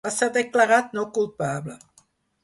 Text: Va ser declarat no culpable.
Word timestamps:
Va 0.05 0.11
ser 0.13 0.27
declarat 0.37 0.95
no 0.99 1.03
culpable. 1.17 1.77